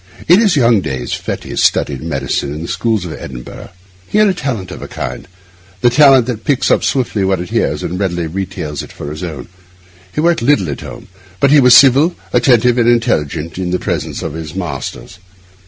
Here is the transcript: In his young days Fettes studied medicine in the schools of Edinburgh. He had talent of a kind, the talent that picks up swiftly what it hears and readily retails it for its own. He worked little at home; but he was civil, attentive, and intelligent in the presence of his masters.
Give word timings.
In 0.27 0.39
his 0.39 0.55
young 0.55 0.81
days 0.81 1.13
Fettes 1.13 1.59
studied 1.59 2.01
medicine 2.01 2.51
in 2.55 2.63
the 2.63 2.67
schools 2.67 3.05
of 3.05 3.13
Edinburgh. 3.13 3.69
He 4.07 4.17
had 4.17 4.35
talent 4.35 4.71
of 4.71 4.81
a 4.81 4.87
kind, 4.87 5.27
the 5.81 5.91
talent 5.91 6.25
that 6.25 6.43
picks 6.43 6.71
up 6.71 6.83
swiftly 6.83 7.23
what 7.23 7.39
it 7.39 7.51
hears 7.51 7.83
and 7.83 7.99
readily 7.99 8.25
retails 8.25 8.81
it 8.81 8.91
for 8.91 9.11
its 9.11 9.21
own. 9.21 9.47
He 10.11 10.19
worked 10.19 10.41
little 10.41 10.71
at 10.71 10.81
home; 10.81 11.07
but 11.39 11.51
he 11.51 11.59
was 11.59 11.77
civil, 11.77 12.15
attentive, 12.33 12.79
and 12.79 12.89
intelligent 12.89 13.59
in 13.59 13.69
the 13.69 13.77
presence 13.77 14.23
of 14.23 14.33
his 14.33 14.55
masters. 14.55 15.19